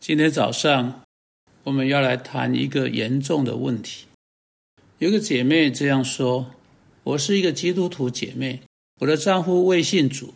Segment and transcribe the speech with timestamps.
[0.00, 1.02] 今天早上
[1.64, 4.06] 我们要来谈一个严重的问题。
[4.98, 6.54] 有个姐妹这样说
[7.02, 8.62] ：“我是一个基督徒姐妹，
[9.00, 10.34] 我的丈夫未信主，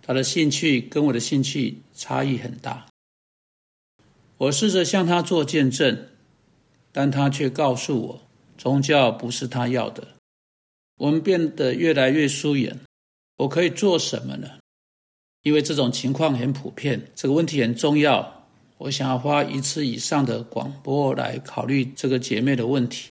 [0.00, 2.86] 他的兴趣跟我的兴趣差异很大。
[4.38, 6.08] 我试着向他做见证，
[6.90, 8.22] 但他却告诉我，
[8.56, 10.08] 宗教不是他要的。
[10.96, 12.80] 我们变得越来越疏远。
[13.36, 14.58] 我可以做什么呢？
[15.42, 18.40] 因为这种情况很普遍，这个问题很重要。”
[18.82, 23.10] 我想要花一次以上的广播来考虑这个姐妹的问题。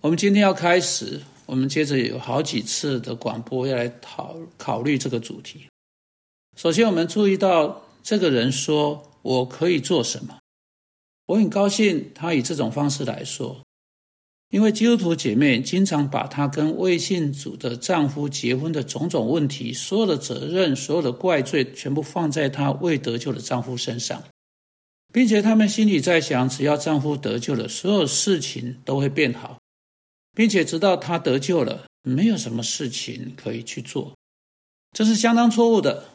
[0.00, 5.68] 我们今天要开始，我们接着有好几次的广播要来讨考虑这个主题。
[6.56, 10.38] 首先，我们注意到这个人说：“我可以做什么？”
[11.26, 13.62] 我很高兴他以这种方式来说，
[14.50, 24.20] 因为基督徒姐妹经常把她跟未信主的丈夫结婚的种种问题、所有的责任、所有的怪罪，全部放在她未得救的丈夫身上。
[25.14, 29.60] 并且他们心里在想，只要丈夫得救了，所有事情都会变好，
[30.34, 34.12] 并且直到他得救了，没有什么事情可以去做，
[34.90, 36.06] 这是相当错误的。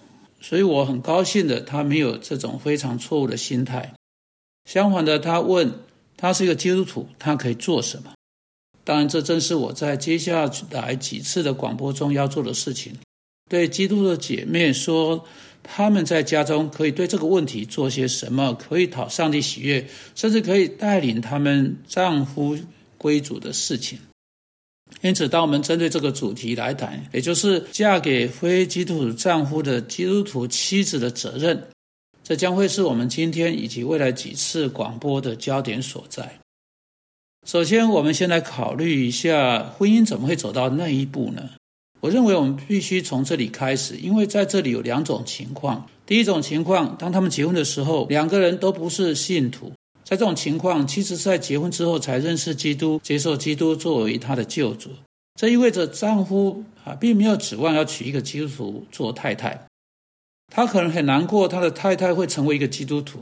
[0.41, 3.93] 所以我很高兴的，他没有这种非常错误的心态。
[4.65, 5.71] 相反的，他问
[6.17, 8.11] 他是一个基督徒，他可以做什么？
[8.83, 12.97] 当然，这正是我在接下来几次的广播中要做的事情。
[13.49, 15.25] 对基督的姐妹说。
[15.71, 18.51] 他们在家中可以对这个问题做些什么？
[18.55, 22.57] 可以讨上帝喜悦，甚至可以带领他们丈夫
[22.97, 23.99] 归主的事情。
[25.01, 31.67] 因此，当我们针对这个主题来谈，也就是嫁给非基督徒丈夫的基督徒妻子的责任，
[32.23, 36.39] 这将会是我们今天以及未来几次广播的焦点所在。
[37.45, 41.47] 首先，我们先来考虑一下，婚姻怎么会走到那一步呢？
[42.01, 45.85] 我认为我们必须从这里开始，因为在这里有两种情况。
[46.05, 49.71] 第一种情况，当他们结婚的时候，两个人都不是信徒。
[50.03, 54.89] 在这种情况，妻子在结婚之后才认识基督，接受基督作为他的救主。
[55.39, 59.67] 这意味着丈夫啊，并没有指望要娶一个基督徒做太太。
[60.47, 63.19] 他可能很难过，他的太太会成为一个基督徒。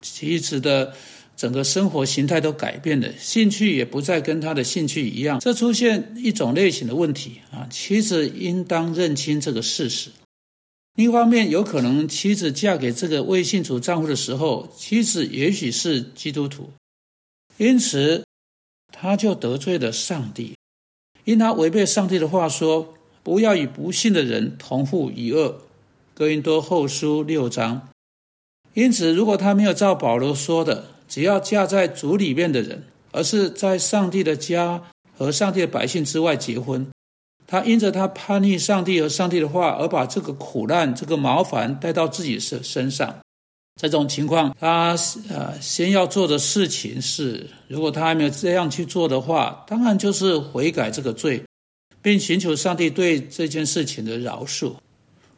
[0.00, 0.94] 妻子的。
[1.36, 7.66] 整个生活形态都改变了，兴趣也不再跟他的兴趣一样，这出现一种类型的问题啊。
[7.70, 10.10] 妻子应当认清这个事实。
[10.94, 16.70] 另一方面，有可能妻子嫁给这个未信主丈夫的时候，妻子也许是基督徒，
[17.58, 18.24] 因此
[18.90, 20.54] 他就得罪了上帝，
[21.24, 25.60] 因他违背上帝的话说：“不要与不信的人同父一恶。”
[26.16, 27.90] 哥林多后书六章。
[28.72, 34.82] 因此，如果他没有照保罗说的，只要嫁在主里面的人，而是在上帝的家
[35.16, 36.86] 和上帝的百姓之外结婚，
[37.46, 43.16] 他因着他叛逆上帝和上帝的话，而把这个苦难、这个麻烦带到自己身身上。
[43.80, 44.96] 这种情况，他
[45.28, 51.42] 呃先要做的事情是，如果他还没有这样去做的话，当然就是悔改这个罪，
[52.00, 54.72] 并寻求上帝对这件事情的饶恕。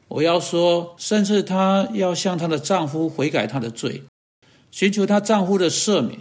[0.06, 4.04] 我要说，甚至她要向她的丈夫悔改她的罪。
[4.70, 6.20] 寻求她丈夫的赦免，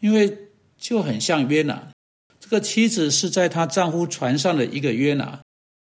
[0.00, 0.36] 因为
[0.78, 1.88] 就很像约拿，
[2.38, 5.40] 这个妻子是在她丈夫船上的一个约拿，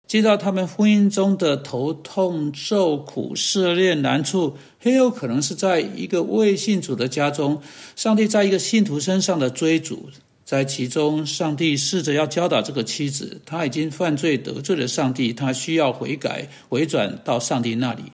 [0.08, 7.60] 知道他们婚姻中的头痛、受苦、试炼、难处，很有可能是在一个未信主的家中，
[7.96, 10.08] 上帝在一个信徒身上的追逐，
[10.44, 18.04] 在其中，上帝试着要教导这个妻子，她已经犯罪得罪了上帝，她需要悔改回转到上帝那里，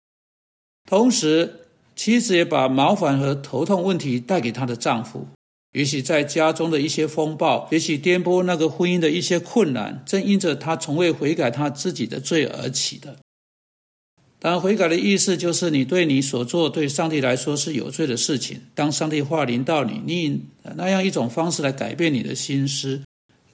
[0.89, 1.59] 同时。
[1.95, 5.29] 妻子也把麻烦和头痛问题带给她的丈夫，
[5.73, 13.19] 也许在家中的一些风暴，也许颠簸那个婚姻的一些困难，正因着她从未悔改她自己的罪而起的。
[14.39, 18.61] 当，悔改的意思就是你对你所做对上帝来说是有罪的事情。
[18.75, 20.43] 当上帝话临到你，你
[20.77, 23.03] 那样一种方式来改变你的心思，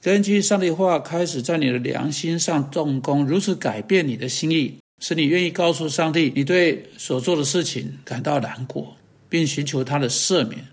[0.01, 4.79] 根据上帝话开始在你的良心上动工，如此改变你的心意。
[5.01, 8.97] 是你愿意告诉上帝，你对所做的事情感到难过，
[9.29, 10.67] 并寻求他的赦免，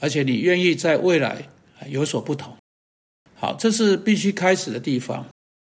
[0.00, 1.48] 而且你愿意在未来
[1.88, 2.56] 有所不同。
[3.34, 5.26] 好，这是必须开始的地方。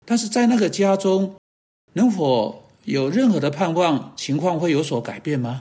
[0.06, 1.36] 但是在那个家中，
[1.94, 4.13] 能否有任何的盼望？
[4.16, 5.60] 情况会有所改变吗？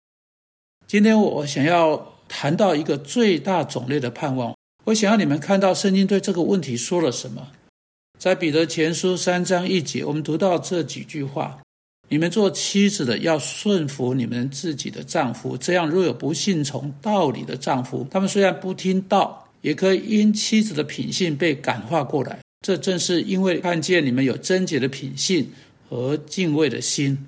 [0.86, 4.54] 今天我想要谈到一个最大种类的盼望。
[4.84, 7.48] 我想要你们看到圣经对这个问题说了什么。
[8.18, 11.60] 在彼得前书三章一节，我们读到这几句话。
[12.08, 22.38] 你们做妻子的要顺服你们自己的丈夫，这样若有不信从道理的丈夫，他们虽然不听道，也可以因妻子的品性被感化过来。
[22.64, 25.48] 这正是因为看见你们有贞洁的品性
[25.88, 27.18] 和敬畏的心。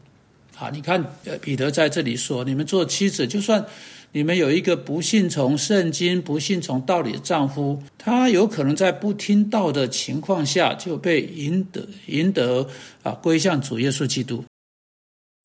[0.56, 3.64] 啊，你看，呃，彼得在这里说，你们做妻子，就算
[4.10, 12.66] 你们有一个不信从圣经、不信从道理的丈夫，他有可能在不听道的情况下就被赢得、赢得
[13.04, 14.42] 啊，归向主耶稣基督。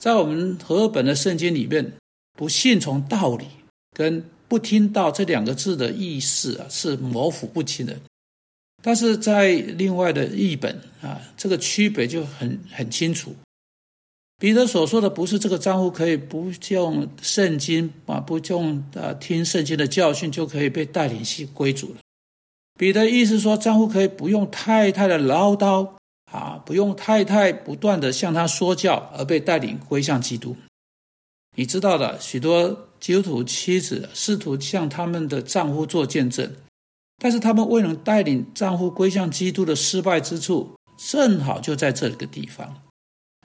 [0.04, 1.94] 在我们和本的圣经里面，
[2.34, 3.46] 不信从道理
[3.96, 7.96] 跟不听道这两个字的意思啊，是模糊不清的。
[8.82, 13.34] 但是在另外的译本啊，这个区别就很很清楚。
[14.38, 21.96] 彼得所说的不是这个丈夫可以不用圣经啊，不用啊听圣经的教训就可以被带领去归主了。
[22.78, 25.92] 彼得意思说，丈夫可以不用太太的唠叨
[26.34, 30.56] 啊，不用太太不断的向他说教而被带领归向基督。
[31.56, 36.52] 你知道的，许多基督徒妻子试图向他们的丈夫做见证。
[37.22, 42.82] 但是他们未能带领丈夫归向基督的失败之处，正好就在这个地方。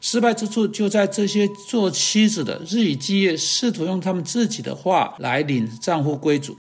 [0.02, 6.58] 失败之处就在这些做妻子的日以继夜试图用他们自己的话来领丈夫归主。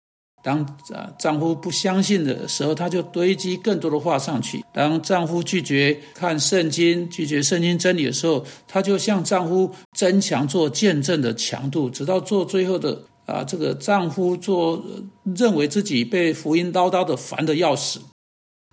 [0.43, 0.61] 当
[0.93, 13.03] 啊丈夫不相信的时候，他就堆积更多的话上去；当丈夫拒绝看圣经、拒绝圣经真理的时候，他就向丈夫增强做见证的强度，直到做最后的。
[13.25, 14.85] 啊，这个丈夫做
[15.23, 18.00] 认为自己被福音叨叨的烦的要死，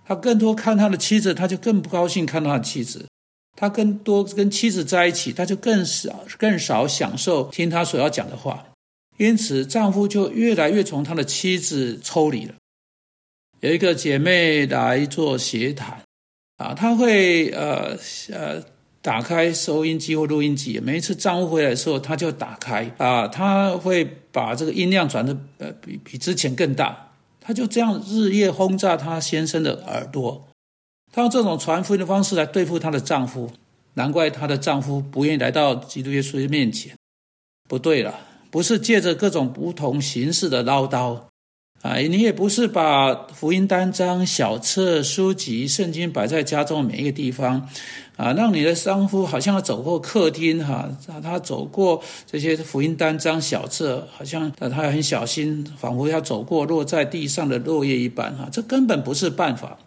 [0.04, 3.04] 他更多看他的妻子，他就更不高兴看他的妻子；
[3.56, 8.66] 他更多跟妻子在一起，他就更少更少享受听他所要讲的话。
[9.20, 12.54] 因此，丈夫就越来越从他的妻子抽离了。
[13.60, 16.02] 有一个姐妹来做协谈，
[16.56, 17.98] 啊，她会呃
[18.32, 18.62] 呃。
[19.02, 30.46] 打开收音机或录音机，每一次丈夫回来的时候，她就打开啊，她会把这个音量转的呃比比之前更大，她就这样日夜轰炸她先生的耳朵，
[31.10, 33.50] 他用这种传福音的方式来对付她的丈夫，
[33.94, 36.94] 难怪她的丈夫不愿意来到基督耶稣的面前。
[37.66, 38.20] 不对了，
[38.50, 41.18] 不是借着各种不同形式的唠叨。
[41.82, 47.66] 啊，你也不是把福音单张、小册、书籍、圣经摆在家中每一个地方，
[48.18, 50.90] 啊，让你的丈夫好像要走过客厅哈，
[51.22, 59.78] 他走过这些福音单张、小册，好像他很小心，仿佛要走过落在地上的落叶一般哈，这根本不是办法。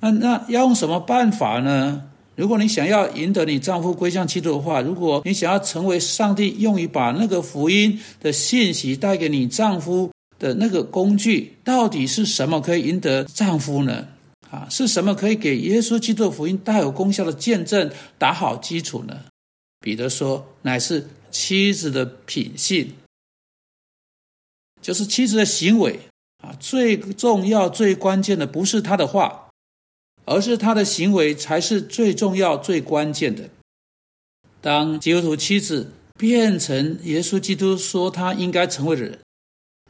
[0.00, 2.10] 那那要用什么办法呢？
[2.36, 10.10] 如果你想要赢得你丈夫归向基督的话，如果你想要成为上帝用于把那个福音的信息带给你丈夫。
[10.36, 14.08] 的那个工具到底是什么可以赢得丈夫呢？
[14.50, 17.88] 啊，是什么可以给耶稣基督福音带有功效的见证
[18.18, 19.20] 打好基础呢？
[19.80, 22.92] 彼得说，乃是妻子的品性，
[24.82, 26.00] 就是妻子的行为
[26.42, 26.52] 啊。
[26.58, 29.43] 最重要、最关键的不是他的话，
[30.24, 33.48] 而是他的行为才是最重要、最关键的。
[34.60, 39.18] 当基督徒妻子变成耶稣基督说他应该成为的人。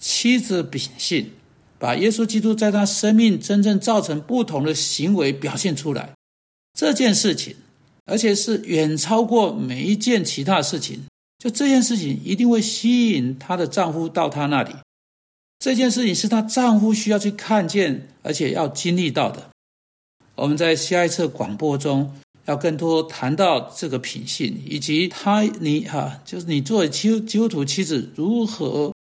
[0.01, 1.31] 妻子秉性，
[1.79, 6.13] 把耶稣基督在他生命真正造成不同的行为表现出来，
[6.77, 7.55] 这件事情，
[8.05, 11.05] 而且是远超过每一件其他事情。
[11.39, 14.75] 就这件事情一定会吸引她的丈夫到她那里。
[15.59, 19.51] 这件事情是她丈夫需要去看见，而且要经历到的。
[20.35, 22.15] 我们在下一次广播中
[22.47, 28.93] 要更多谈到这个品性，以及他你哈，就是你作为基基督徒妻子如何。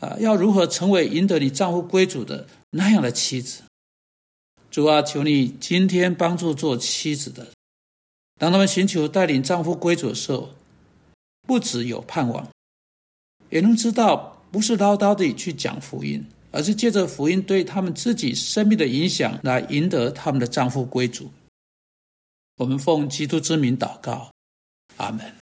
[0.00, 3.60] 啊，要如何成为赢得你丈夫归主的那样的妻子？
[4.70, 7.48] 主啊，求你今天帮助做妻子的，
[8.38, 10.54] 当他们寻求带领丈夫归主的时候，
[11.46, 12.48] 不只有盼望，
[13.50, 21.30] 也能知道不是唠叨的去讲福音，而是借着福音对他们自己生命的影响来赢得他们的丈夫归主。
[22.56, 24.30] 我们奉基督之名祷告，
[24.96, 25.39] 阿门。